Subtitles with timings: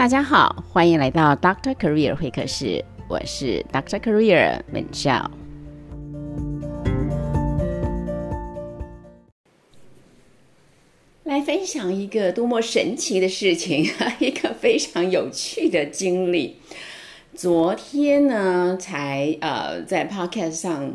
[0.00, 5.30] 大家好，欢迎来到 Doctor Career 会客室，我是 Doctor Career 文笑。
[11.24, 13.84] 来分享一个多么神奇的事情，
[14.20, 16.56] 一个非常有趣的经历。
[17.34, 20.94] 昨天呢，才呃在 Podcast 上。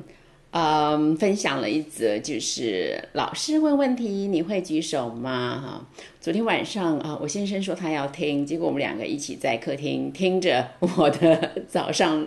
[0.57, 5.61] 嗯，分享了一则，就是老师问问题，你会举手吗？
[5.61, 5.85] 哈，
[6.21, 10.65] 昨天晚上啊，我先生说他要听，结果我们两个一起在客厅听着
[10.95, 12.25] 我的早上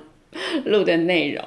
[0.66, 1.42] 录的内容，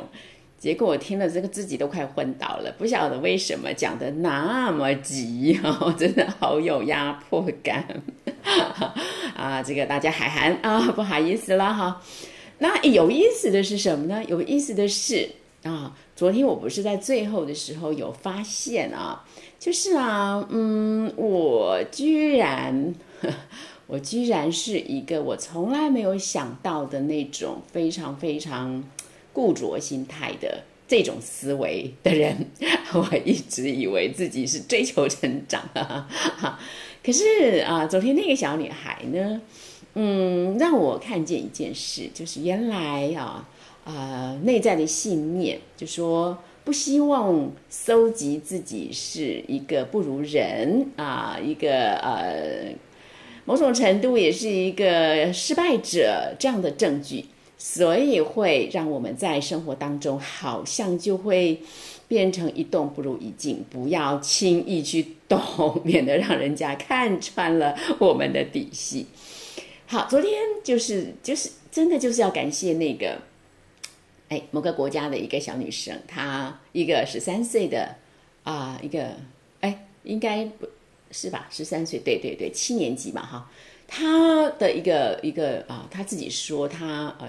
[0.58, 7.86] 结果我听了这个自己都快昏倒了，不晓得为什么讲的那么急哈，真的好有压迫感
[9.38, 9.62] 啊！
[9.62, 12.02] 这个大家海涵啊，不好意思了哈。
[12.58, 14.24] 那有意思的是什么呢？
[14.28, 15.30] 有意思的是
[15.64, 15.96] 啊。
[16.16, 19.26] 昨天我不是在最后的时候有发现啊，
[19.60, 22.94] 就是啊，嗯，我居然，
[23.88, 28.84] 我居然是一个我从来没有想到的那种非常非常
[29.34, 32.48] 固着心态的这种思维的人。
[32.94, 36.60] 我一直以为自己是追求成长，哈，
[37.04, 39.42] 可是啊，昨天那个小女孩呢，
[39.96, 43.48] 嗯，让我看见一件事，就是原来啊。
[43.84, 52.72] 呃，内在的信念就说不希望搜集自己是一个不如人啊，一个呃，
[53.46, 57.26] 某种程度也是一个失败者这样的证据，
[57.58, 61.60] 所以会让我们在生活当中好像就会
[62.08, 65.42] 变成一动不如一静，不要轻易去动，
[65.84, 69.08] 免得让人家看穿了我们的底细。
[69.88, 70.32] 好，昨天
[70.64, 73.18] 就是就是真的就是要感谢那个。
[74.32, 77.94] 哎，某个国家的一个小女生，她一个十三岁的
[78.44, 79.10] 啊，一个
[79.60, 80.66] 哎，应该不
[81.12, 81.50] 是吧？
[81.52, 83.52] 十三岁，对对对，七年级嘛，哈。
[83.90, 87.28] 她的一个一个啊，她自己说，她呃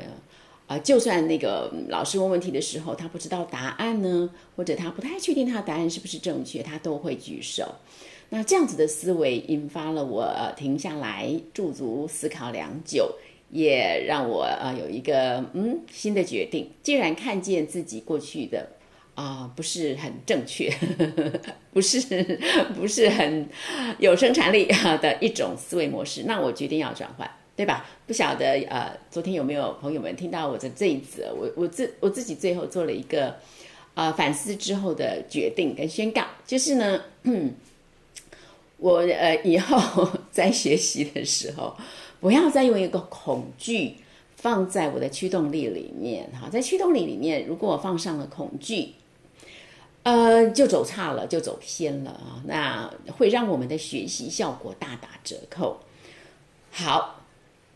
[0.68, 7.66] 啊，就算那个老师问问题的时候，她不知道答案呢，或者她不太确定她的答案是不是正确，她都会举手。
[8.28, 10.24] 那这样子的思维引发了我
[10.56, 13.16] 停下来驻足思考良久。
[13.52, 16.68] 也让我啊有一个嗯新的决定。
[16.82, 18.66] 既然看见自己过去的
[19.14, 20.72] 啊不是很正确，
[21.70, 22.00] 不是
[22.74, 23.46] 不是很
[23.98, 24.64] 有生产力
[25.02, 27.84] 的一种思维模式，那我决定要转换，对吧？
[28.06, 31.30] 不晓得呃，昨天有没有朋友们听到我的这一则？
[31.34, 33.36] 我我自我自己最后做了一个
[33.92, 37.02] 啊反思之后的决定跟宣告，就是呢，
[38.78, 41.76] 我呃以后 在学习的时候。
[42.22, 43.96] 不要再用一个恐惧
[44.36, 48.92] 放在我的驱动力里面，哈，在驱动力里面，如果我放上了恐惧，
[50.04, 55.80] 呃，就走差了，就走偏了啊，那会让我们的学习效果大打折扣。
[56.70, 57.22] 好，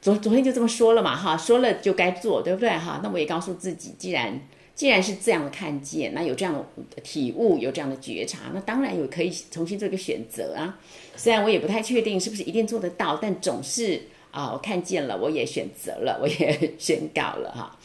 [0.00, 3.00] 昨昨天就这么说了嘛，哈，说了就该做，对不对，哈？
[3.02, 4.40] 那我也告诉自己，既然
[4.76, 10.78] 既然是这样的看见，那有这样的体悟，有这样的觉察，那当然有可以重新做一个选择啊。
[11.16, 14.02] 虽然我也不太确定是不是一定做得到，但总是。
[14.30, 17.78] 啊，我看见了，我也选择了，我也 宣告了哈。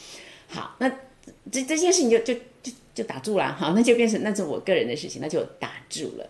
[0.47, 0.89] 好，那
[1.51, 6.29] 这这件事情就就就就打住了哈，那就变成那是我个人的事情，那就打住了。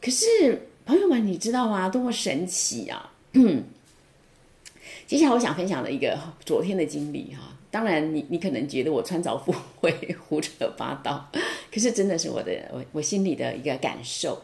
[0.00, 1.88] 可是朋友们，你知道吗？
[1.88, 3.12] 多么神奇啊！
[5.06, 7.52] 接下来我想分享的一个昨天的经历哈。
[7.70, 9.92] 当然，你你可能觉得我穿凿附会、
[10.28, 11.30] 胡扯八道，
[11.72, 14.40] 可是真的是我的我我心里的一个感受。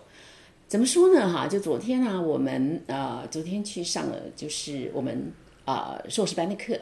[0.70, 1.28] 怎么说呢？
[1.28, 5.32] 哈，就昨天啊，我们呃，昨天去上了就是我们
[5.64, 6.78] 啊硕士班的课。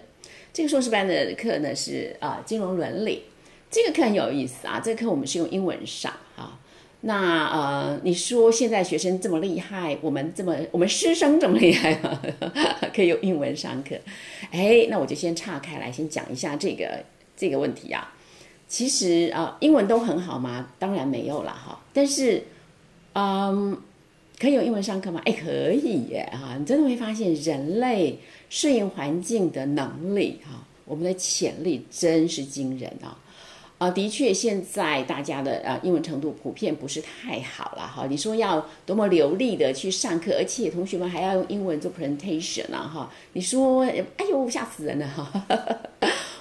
[0.52, 3.22] 这个硕士班的课呢是啊金融伦理，
[3.70, 4.78] 这个课很有意思啊。
[4.78, 6.58] 这个课我们是用英文上哈。
[7.00, 11.94] 那呃，你说现在学生这么厉害，我们这么我们师生这么厉害，
[12.94, 13.96] 可以用英文上课。
[14.50, 17.02] 哎，那我就先岔开来，先讲一下这个
[17.34, 18.14] 这个问题啊。
[18.68, 20.68] 其实啊，英文都很好吗？
[20.78, 21.82] 当然没有了哈。
[21.94, 22.44] 但是。
[23.18, 23.76] 嗯，
[24.38, 25.20] 可以用英文上课吗？
[25.24, 26.30] 哎，可以耶！
[26.32, 28.16] 哈，你真的会发现人类
[28.48, 33.18] 适应环境的能力，哈，我们的潜力真是惊人啊！
[33.78, 38.06] 啊，的确，现在大家的啊英文程度普遍不是太好了，哈。
[38.08, 43.12] 你说要多么流利的去上课，而且同学们还要用英文做 presentation 啊，哈。
[43.32, 45.44] 你说，哎呦，吓死人了，哈。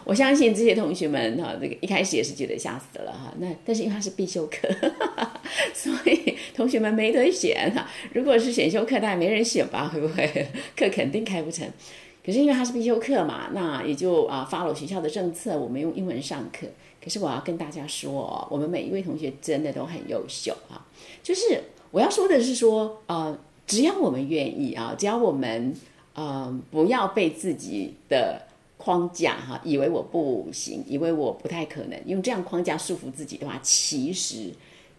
[0.08, 3.34] 我相信这些同学们哈，这个一开始也是觉得吓死了哈。
[3.40, 4.66] 那但是因为它是必修课，
[5.76, 7.86] 所以同学们没得选哈。
[8.14, 9.86] 如果是选修课，大概没人选吧？
[9.94, 11.68] 会不会课肯定开不成？
[12.26, 16.66] 可是因为它是必修课嘛，那也就啊，follow 学校的政策，我们用英文上课。
[17.04, 20.88] 可是我要跟大家说，我们每一位同学真的都很优秀啊。
[21.22, 21.62] 就是
[21.92, 25.76] 我要说的是说，呃，只要我们愿意啊，只要我们。
[26.20, 28.42] 嗯，不要被自己的
[28.88, 34.50] 框架哈，以为我不行，以为我不太可能，用这样框架束缚自己的话，其实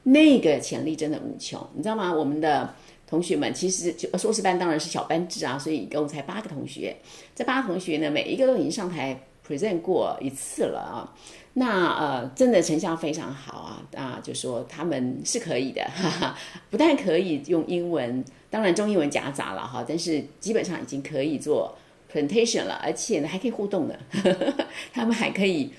[0.02, 2.12] 那个潜力真的无穷，你知道吗？
[2.12, 2.74] 我们的
[3.06, 6.94] 同学们其实就硕士班当然是小班制啊，所以一共才八个同学，
[7.34, 9.18] 这八个同学呢，每一个都已经上台
[9.48, 11.16] present 过一次了啊。
[11.54, 16.38] 那呃，真的成效非常好啊啊，就说他们是可以的，哈哈，
[16.68, 21.74] 不但可以用英文，当然中英文夹杂了哈，但是基本上已经可以做
[22.12, 23.98] presentation 了，而且呢还可以互动的，
[24.92, 25.70] 他们还可以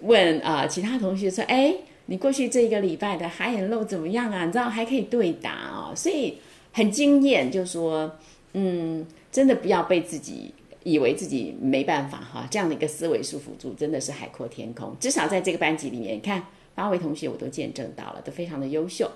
[0.00, 1.74] 问啊其他同学说，哎，
[2.06, 4.44] 你过去这一个礼拜的 high and low 怎么样啊？
[4.44, 6.38] 你知道还可以对答哦，所以
[6.72, 8.16] 很惊艳，就说
[8.52, 10.54] 嗯，真的不要被自己。
[10.84, 14.96] 以为自己没办法哈，这样的一个思维束缚住，真的是海阔天空。
[14.98, 16.42] 至少在这个班级里面，你看
[16.74, 19.10] 八位同学我都见证到了，都非常的优秀。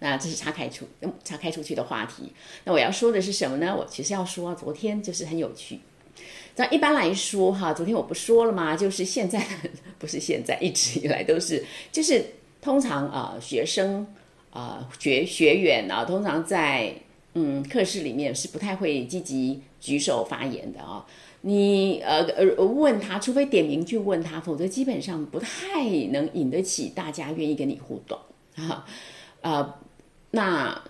[0.00, 0.84] 那这是岔开出
[1.22, 2.32] 岔开出去的话题。
[2.64, 3.74] 那我要说的是什么呢？
[3.74, 5.78] 我其实要说，昨天就是很有趣。
[6.56, 8.76] 那一般来说哈，昨天我不说了吗？
[8.76, 9.46] 就是现在
[9.98, 12.24] 不是现在，一直以来都是，就是
[12.60, 14.06] 通常啊，学生
[14.50, 16.92] 啊学学员啊，通常在
[17.34, 19.62] 嗯课室里面是不太会积极。
[19.80, 21.06] 举手发言的啊，
[21.40, 25.82] 你呃呃问他，除非点名去问他，否则基本上不太
[26.12, 28.18] 能引得起大家愿意跟你互动
[28.62, 28.84] 啊。
[29.40, 29.74] 呃，
[30.30, 30.82] 那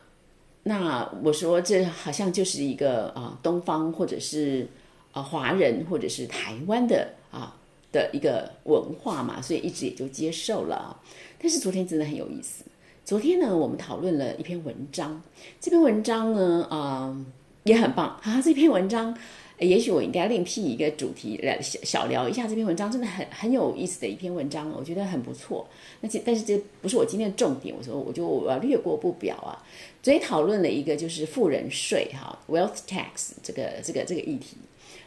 [0.63, 4.67] 那我说这好像就是一个啊东方或者是
[5.13, 7.55] 啊华人或者是台湾的啊
[7.93, 11.01] 的一个文化嘛，所以一直也就接受了。
[11.41, 12.65] 但是昨天真的很有意思，
[13.05, 15.23] 昨天呢我们讨论了一篇文章，
[15.61, 17.25] 这篇文章呢啊。
[17.65, 18.41] 也很棒啊！
[18.43, 19.15] 这篇文章，
[19.61, 25.69] 也许我应该另辟一个主题来小小聊一下这篇文章，真的很很有意思的一篇文章，我觉得很不错。
[26.01, 29.63] 那这但是这不是我今天的重点，我说我就我要略过不表啊。
[30.03, 34.57] 昨天讨论了一个就是富人税哈，wealth tax 这个这个这个议题，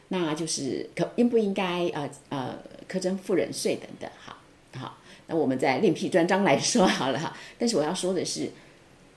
[0.09, 2.55] 那就是可应不应该呃呃
[2.87, 4.07] 苛征富人税等等。
[4.19, 4.37] 好，
[4.77, 7.35] 好，那我们再另辟专章来说好了哈。
[7.57, 8.51] 但是我要说的是。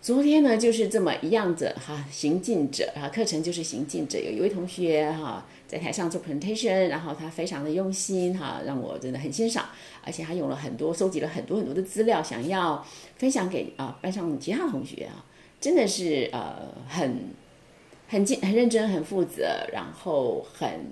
[0.06, 4.16] 昨天呢，就是这么一样子哈，行进者哈，课程就是行进者。
[4.16, 9.66] 有一位同学哈，在台上做 presentation，然后他非常的用心哈，让我真的很欣赏，
[10.04, 12.86] 而且他用了很多，收集了很多很多的资料，想要
[13.16, 15.24] 分享给啊班上其他同学啊，
[15.60, 17.24] 真的是呃很
[18.06, 20.86] 很尽很认真、很负责，然后很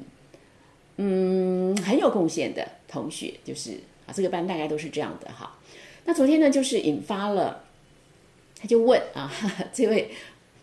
[0.96, 5.56] 嗯很有贡献的同学，就是啊这个班大概都是这样的哈。
[6.04, 7.63] 那昨天呢，就是引发了。
[8.64, 9.30] 他就问啊，
[9.74, 10.10] 这位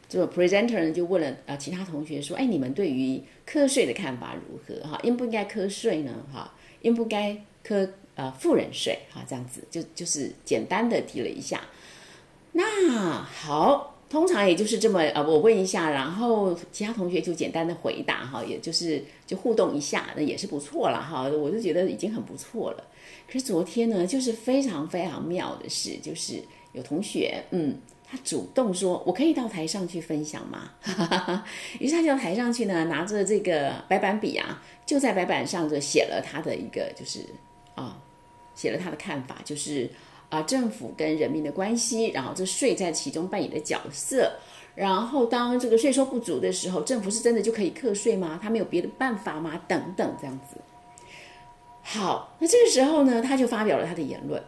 [0.09, 4.81] 这个 presenter 呢就问了啊，其他同学说，哎，你们对于瞌睡的看法如何？
[4.83, 6.11] 哈，应不应该瞌睡呢？
[6.33, 6.51] 哈，
[6.81, 8.97] 应不该瞌呃富人睡？
[9.11, 11.61] 哈，这样子就就是简单的提了一下。
[12.53, 21.29] 那好，通常也就是这么呃，我问一下，然后其他同学就简单的回答哈，也就是就互动一下，那也是不错了哈。
[21.29, 22.83] 我就觉得已经很不错了。
[23.27, 26.41] 可是昨天呢，就是非常非常妙的事，就是
[26.73, 27.77] 有同学嗯。
[28.13, 30.69] 他主动说：“我可以到台上去分享吗？”
[31.79, 37.21] 于是他就到台上去呢，拿着这个白板笔啊，就在白板上就写了他的一个，就是
[37.73, 37.97] 啊，
[38.53, 39.89] 写了他的看法，就是
[40.27, 44.29] 啊，政府跟人民的关系，然后这税在其中扮演的角色，
[44.75, 48.37] 然后当这个税收不足的时候，政府是真的就可以课税吗？
[48.43, 49.57] 他没有别的办法吗？
[49.69, 50.57] 等等，这样子。
[51.81, 54.43] 好，那这个时候呢，他就发表了他的言论。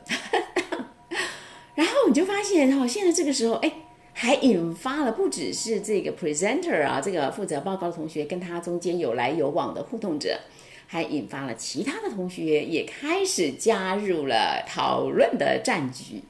[1.75, 3.72] 然后你就发现哈，现在这个时候，哎，
[4.13, 10.39] 还引发了不只是这个 presenter 啊，这个负责报告的同学跟他中间有来有往的互动者，
[10.86, 16.22] 还引发了其他的同学也开始加入了讨论的战局。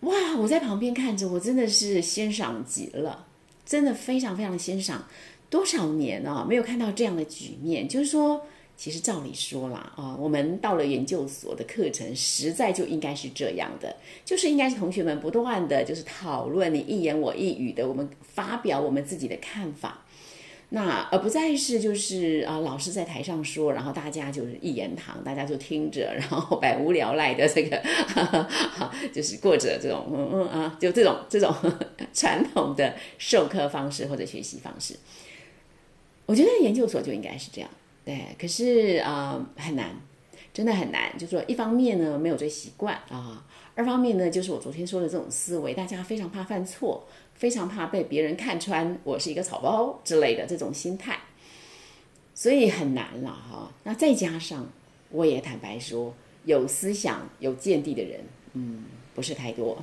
[0.00, 3.26] 哇，我在旁边看着，我真的是欣赏极了，
[3.64, 5.06] 真的非常非常欣赏。
[5.48, 8.42] 多少年啊，没有看到这样的局面，就是说。
[8.78, 20.06] 其实照理说啦，啊，我们到了研究所的课程，实在就应该是这样的，就是应该是同学们不断的就是讨论，你一言我一语的，我们发表我们自己的看法，
[20.68, 31.52] 那而不再是就是啊，老师在台上说，然后大家就是一言堂，大家就听着，然后百无聊赖的这个，哈、啊、哈就是过着这种嗯嗯啊，就这种这种
[32.14, 34.94] 传统的授课方式或者学习方式，
[36.26, 37.68] 我觉得研究所就应该是这样。
[38.08, 39.94] 对，可是啊，很难，
[40.54, 41.12] 真的很难。
[41.18, 51.18] 就说一方面呢，没有这习惯啊；二方面呢，就是我昨天说的这种思维，大家非常怕犯错，非常怕被别人看穿我是一个草包之类的这种心态，
[52.34, 53.70] 所以很难了哈。
[53.84, 54.66] 那再加上，
[55.10, 56.14] 我也坦白说，
[56.46, 58.20] 有思想、有见地的人，
[58.54, 58.84] 嗯，
[59.14, 59.76] 不是太多。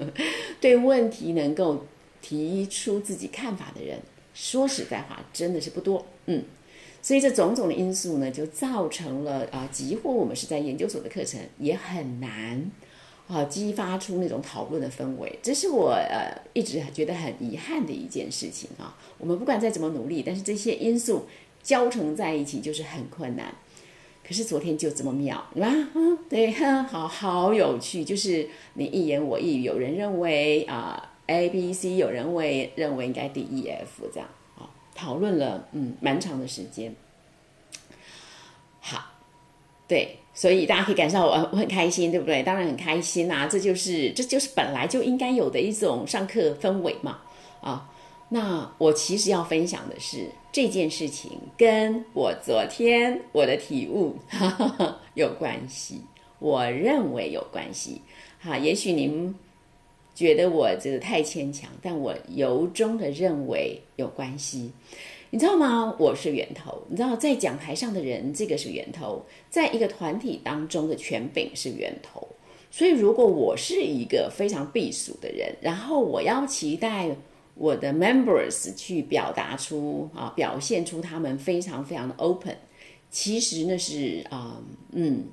[0.62, 1.84] 对问题能够
[2.22, 4.00] 提出自己看法的人，
[4.32, 6.06] 说实在话，真的是不多。
[6.24, 6.42] 嗯，
[7.06, 12.68] 所以这种种的因素呢，就造成了啊，几乎我们是在研究所的课程也很难
[13.28, 15.38] 啊，激发出那种讨论的氛围。
[15.40, 18.98] 这是我呃一直觉得很遗憾的一件事情啊。
[19.18, 21.26] 我们不管再怎么努力，但是这些因素
[21.62, 23.54] 交成在一起就是很困难。
[24.26, 25.72] 可是昨天就这么妙，是吧？
[25.94, 26.50] 嗯，对，
[26.90, 31.12] 好好有趣，就是你一言我一语，有人认为啊。
[31.28, 34.28] A、B、C，有人为认为应该 D、E、F 这样，
[34.96, 36.92] 讨论了，嗯，蛮长的时间。
[38.80, 39.04] 好，
[39.86, 42.42] 对，所以大家可以感受到我 我很开心，对不对？
[42.42, 47.18] 当然很开心呐，这就是这就是本来就应该有的一种上课氛围嘛，
[47.60, 47.88] 啊，
[48.30, 54.16] 那我其实要分享的是这件事情跟我昨天我的体悟
[55.14, 56.00] 有关系，
[56.38, 58.00] 我认为有关系，
[58.40, 59.34] 哈，也许您。
[60.16, 64.72] 觉得我这个太牵强，但我由衷的认为有关系，
[65.28, 65.94] 你知道吗？
[65.98, 72.26] 我是源头，你知道，在讲台上的人，这个是源头，在一个团体当中的权柄是源头。
[72.70, 77.14] 所以，如果我是一个非常避暑的人，然后我要期待
[77.54, 82.56] 我的 members 去表达出啊，表现出他们非常非常的 open，
[83.10, 84.58] 其实那是啊，
[84.92, 85.24] 嗯，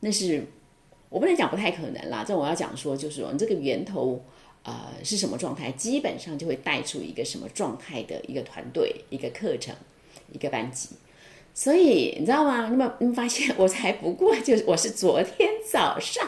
[0.00, 0.44] 那是。
[1.08, 4.22] 我不能讲不太可能啦，这我要讲说，就是说你这个源头，
[4.62, 9.74] 呃，是什么状态，基本上就会带出一个什么状态的一个团队、一个课程、
[10.32, 10.90] 一个班级。
[11.54, 12.68] 所以你知道吗？
[12.70, 16.24] 你们你发现我才不过就是我是昨天早上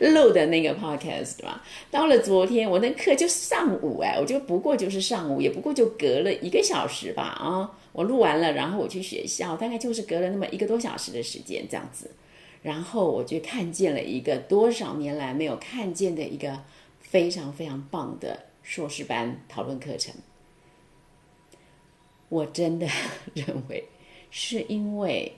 [0.00, 1.62] 录的那个 podcast 对吧？
[1.90, 12.10] 到了昨天我那课就上午哎，我就不过就是上午，也不过就隔了一个小时吧啊，我录完了，然后我去学校，大概就是隔了那么一个多小时的时间这样子。
[12.62, 16.62] 然后我就看见了一个多少年来没有看见的一个
[17.00, 20.14] 非常非常棒的硕士班讨论课程。
[22.28, 22.86] 我真的
[23.34, 23.84] 认为
[24.30, 25.32] 是因为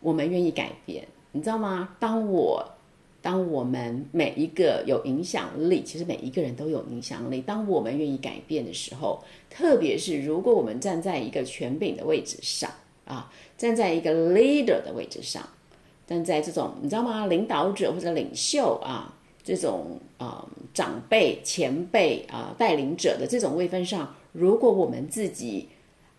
[0.00, 1.96] 我们愿意改变，你知道吗？
[2.00, 2.66] 当我
[3.20, 7.40] 当我们每一个有影响力，其实每一个人都有影响力。
[7.42, 12.68] 当我们愿意改变的时候，特别是如果我们站在一个权柄的位置上
[13.04, 15.46] 啊，站在一个 leader 的位置上。
[16.06, 17.26] 但在这种你知道吗？
[17.26, 25.68] 领导者或者领袖啊，这种啊长辈、前辈啊带领者的这种位分上，如果我们自己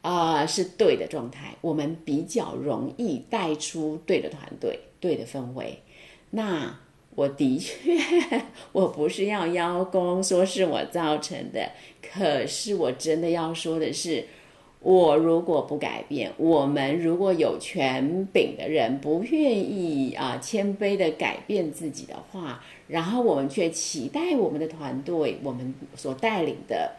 [0.01, 5.79] 啊是对的状态，我们比较容易带出对的团队、对的氛围。
[6.31, 6.79] 那
[7.15, 7.97] 我的确，
[8.71, 11.71] 我不是要邀功，说是我造成的，
[12.01, 14.25] 可是我真的要说的是。
[14.83, 26.91] 我如果不改变，我们如果有权柄的人不愿意啊谦卑的改变自己的话，然后我们却期待我们的团队，我们所带领的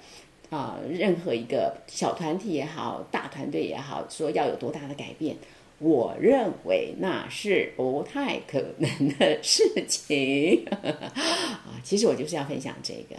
[0.48, 5.36] 啊任何一个小团体也好，大团队也好，说要有多大的改变，
[5.78, 11.78] 我认为那是不太可能的事情 啊。
[11.82, 13.16] 其实我就是要分享这个。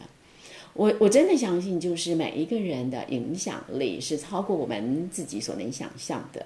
[0.76, 6.46] 我我真的相信，就是每一个人的影响力是超过我们自己所能想象的。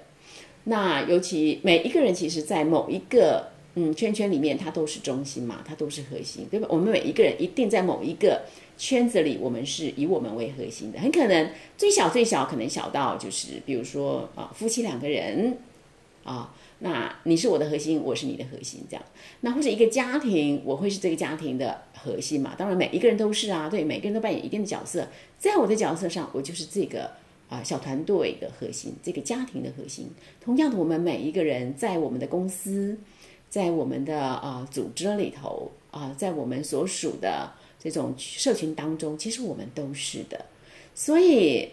[0.64, 6.68] 那尤其每一个人，其实，在某一个嗯圈圈里面，他都是中心嘛，他都是核心，对吧？
[6.70, 8.42] 我们每一个人一定在某一个
[8.78, 11.00] 圈子里，我们是以我们为核心的。
[11.00, 15.58] 很可能最小最小，可能小到就是，比如说啊，夫妻两个人
[16.24, 16.54] 啊。
[16.82, 19.04] 那你是我的核心，我是你的核心，这样。
[19.42, 22.54] 那或者一个家庭，我会是这个家庭的核心嘛？
[22.56, 25.06] 当然，每一个人都是啊，对，每个人都扮演一定的角色。
[25.38, 27.10] 在我的角色上，我就是这个
[27.50, 30.08] 啊小团队的核心，这个家庭的核心。
[30.40, 32.98] 同样的，我们每一个人在我们的公司，
[33.50, 40.46] 在我们的啊组织里头啊，在我们所属的这种社群当中，其实我们都是的。
[40.94, 41.68] 所以，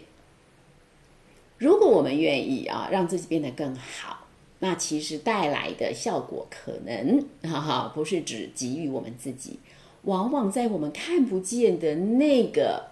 [1.56, 4.17] 如果我们愿意啊，让自己变得更好。
[4.60, 9.58] 那其实带来的效果可能， 哈哈，不是只给予我们自己，
[10.02, 12.86] 往往在我们看不见的那个，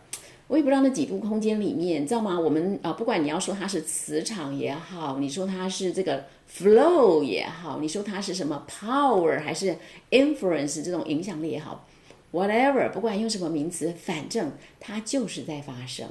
[0.47, 2.39] 我也不知道那几度空间里面，知道吗？
[2.39, 9.77] 我们啊，不管你要说它是磁场也好，你说它是这个 flow 也好，你说它是什么 power 还是
[10.11, 11.85] influence 这种影响力也好
[12.33, 16.09] ，whatever，不管用什么名词，反正它就是在发生，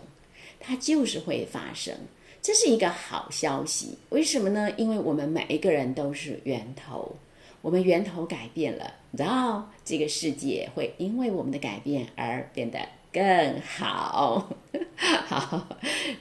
[0.60, 1.96] 它就是会发生。
[2.46, 4.70] 这是一个好消息，为什么呢？
[4.78, 7.16] 因为我们每一个人都是源头，
[7.64, 12.78] 我们源头改变了，然后这个世界会因为我们的改变而变得
[13.12, 14.48] 更好。
[14.96, 15.68] 好，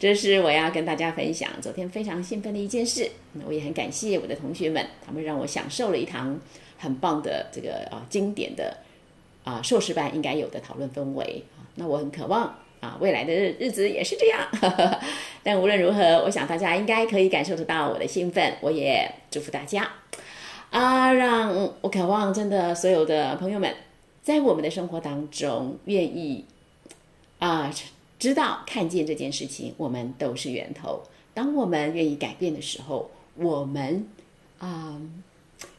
[0.00, 3.06] 这是我要跟大家分享昨天非常兴奋的一件事。
[3.34, 6.40] 那我也很感谢我的同学们，他们让我享受了一堂
[6.78, 8.78] 很棒的这个啊经典的
[9.44, 11.44] 啊硕士班应该有的讨论氛围。
[11.74, 12.60] 那我很渴望。
[12.84, 14.46] 啊，未来的日日子也是这样。
[15.42, 18.54] 但无论如何，我想大家应该可以感受得到我的兴奋。
[18.60, 19.90] 我也祝福大家
[20.68, 23.74] 啊，让我渴望真的所有的朋友们，
[24.22, 26.44] 在我们的生活当中愿意
[27.38, 27.72] 啊
[28.18, 31.02] 知道看见这件事情，我们都是源头。
[31.32, 34.06] 当我们愿意改变的时候，我们
[34.58, 35.00] 啊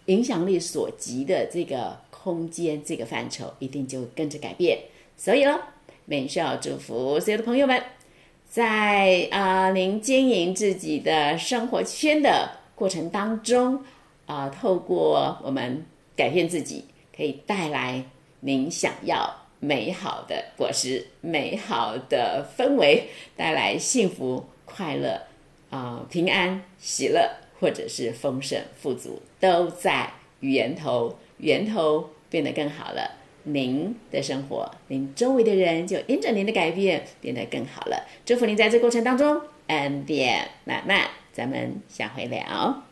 [0.06, 4.80] 影响力所及的这个空间、这个范畴，一定就跟着改变。
[5.18, 5.60] 所以呢，
[6.06, 7.82] 美少祝福所有的朋友们。
[8.48, 13.84] 在啊，您经营自己的生活圈的过程当中，
[14.26, 15.86] 啊，透过我们
[16.16, 16.86] 改变自己，
[17.16, 18.02] 可以带来
[18.40, 25.20] 您想要美好的果实、美好的氛围，带来幸福、快乐、
[25.70, 33.12] 啊平安、喜乐，或者是丰盛、富足，都在源头，源头变得更好了。
[33.46, 38.06] 您的生活，您周围的人就因着您的改变变得更好了。
[38.26, 41.10] 祝福您在这过程当中恩典满满。
[41.32, 42.85] 咱们下回聊。